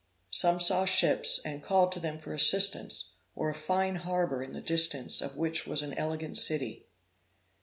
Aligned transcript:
Some 0.31 0.59
saw 0.59 0.85
ships, 0.85 1.39
and 1.45 1.61
called 1.61 1.91
to 1.91 1.99
them 1.99 2.17
for 2.17 2.33
assistance, 2.33 3.11
or 3.35 3.51
a 3.51 3.53
fine 3.53 3.97
harbor, 3.97 4.41
in 4.41 4.53
the 4.53 4.59
distance 4.59 5.21
of 5.21 5.37
which 5.37 5.67
was 5.67 5.83
an 5.83 5.93
elegant 5.93 6.39
city. 6.39 6.87